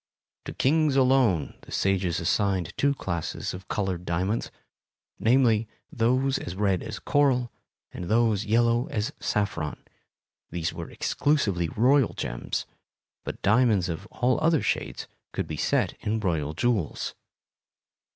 To 0.45 0.53
kings 0.55 0.95
alone 0.95 1.53
the 1.61 1.71
sages 1.71 2.19
assigned 2.19 2.75
two 2.75 2.95
classes 2.95 3.53
of 3.53 3.67
colored 3.67 4.03
diamonds,—namely, 4.03 5.67
those 5.91 6.55
red 6.55 6.81
as 6.81 6.97
coral 6.97 7.51
and 7.91 8.05
those 8.05 8.43
yellow 8.43 8.87
as 8.87 9.13
saffron. 9.19 9.77
These 10.49 10.73
were 10.73 10.89
exclusively 10.89 11.69
royal 11.69 12.15
gems, 12.15 12.65
but 13.23 13.43
diamonds 13.43 13.89
of 13.89 14.07
all 14.07 14.39
other 14.41 14.63
shades 14.63 15.07
could 15.33 15.45
be 15.45 15.55
set 15.57 15.93
in 16.01 16.19
royal 16.19 16.55
jewels. 16.55 17.13